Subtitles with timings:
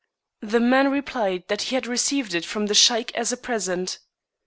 [0.41, 3.99] The man replied that he had received it from the Sheik as a present.